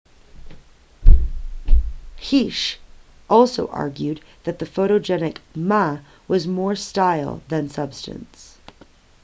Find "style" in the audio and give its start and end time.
6.75-7.43